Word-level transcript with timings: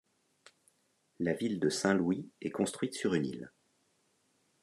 La 1.19 1.33
ville 1.35 1.59
de 1.59 1.69
Saint-Louis 1.69 2.27
est 2.41 2.49
construite 2.49 2.95
sur 2.95 3.13
une 3.13 3.27
île. 3.27 3.51